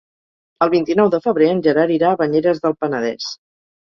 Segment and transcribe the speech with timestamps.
[0.65, 3.31] El vint-i-nou de febrer en Gerard irà a Banyeres del Penedès.